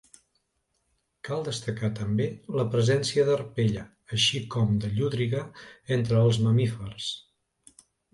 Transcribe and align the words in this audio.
Cal 1.27 1.43
destacar 1.47 1.89
també 1.99 2.25
la 2.59 2.63
presència 2.75 3.25
d'arpella, 3.27 3.83
així 4.17 4.41
com 4.55 4.71
de 4.87 4.91
llúdriga, 4.95 5.43
entre 5.97 6.19
els 6.23 6.41
mamífers. 6.47 7.11